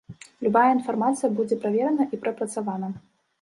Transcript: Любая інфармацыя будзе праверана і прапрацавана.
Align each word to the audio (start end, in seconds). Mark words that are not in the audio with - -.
Любая 0.45 0.69
інфармацыя 0.77 1.29
будзе 1.41 1.59
праверана 1.67 2.09
і 2.19 2.21
прапрацавана. 2.25 2.91